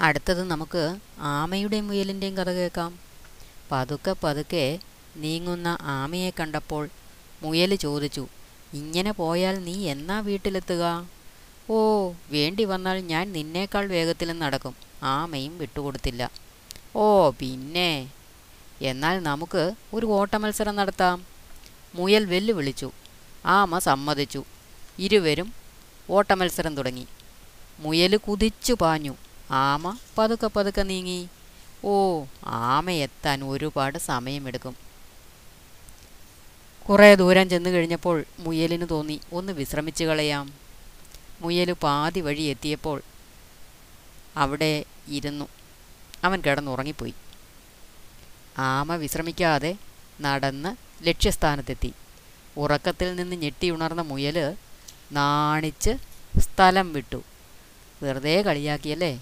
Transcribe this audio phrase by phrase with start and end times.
[0.00, 2.98] അടുത്തത് നമുക്ക് ആമയുടെയും മുയലിന്റെയും കഥ കേൾക്കാം.
[3.72, 4.78] പതുക്കെ പതുക്കെ
[5.16, 6.88] നീങ്ങുന്ന ആമയെ കണ്ടപ്പോൾ
[7.42, 8.28] മുയൽ ചോദിച്ചു
[8.74, 11.08] ഇങ്ങനെ പോയാൽ നീ എന്നാ വീട്ടിലെത്തുക?
[11.70, 14.74] ഓ വേണ്ടി വന്നാൽ ഞാൻ നിന്നേക്കാൾ വേഗത്തിൽ നടക്കും.
[15.02, 16.30] ആമയും വിട്ടുകൊടുത്തില്ല.
[16.96, 18.10] ഓ പിന്നെ.
[18.82, 21.24] എന്നാൽ നമുക്ക് ഒരു ഓട്ടമത്സരം നടത്താം.
[21.94, 22.90] മുയൽ വെല്ലുവിളിച്ചു.
[23.46, 24.44] ആമ സമ്മതിച്ചു.
[24.98, 25.52] ഇരുവരും
[26.10, 27.06] ഓട്ടമത്സരം തുടങ്ങി.
[27.78, 29.23] മുയൽ കുതിച്ചു പാഞ്ഞു.
[29.50, 29.98] ആമ?
[30.18, 31.28] പതുക്കെ പതുക്കെ നീങ്ങി.
[31.84, 34.76] ഓ ആമ എത്താൻ ഒരുപാട് സമയമെടുക്കും.
[36.88, 40.52] കുറേ ദൂരം ചെന്നു കഴിഞ്ഞപ്പോൾ മുയലിന് തോന്നി ഒന്ന് വിശ്രമിച്ചു കളയാം.
[41.40, 43.02] മുയൽ പാതി വഴി എത്തിയപ്പോൾ
[44.36, 45.48] അവിടെ ഇരുന്നു.
[46.24, 47.14] അവൻ കിടന്നുറങ്ങിപ്പോയി.
[48.58, 49.76] ആമ വിശ്രമിക്കാതെ
[50.20, 50.76] നടന്ന്
[51.06, 51.92] ലക്ഷ്യസ്ഥാനത്തെത്തി.
[52.56, 54.56] ഉറക്കത്തിൽ നിന്ന് ഞെട്ടിയുണർന്ന മുയൽ
[55.12, 55.90] നാണിച്ച്
[56.38, 57.22] സ്ഥലം വിട്ടു.
[58.02, 59.20] വെറുതെ കളിയാക്കിയല്ലേ?